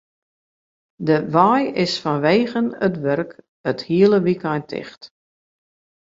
De 1.07 1.17
wei 1.35 1.61
is 1.85 1.93
fanwegen 2.03 2.65
it 2.87 2.95
wurk 3.03 3.31
dit 3.65 3.79
hiele 3.87 4.19
wykein 4.25 4.63
ticht. 4.71 5.01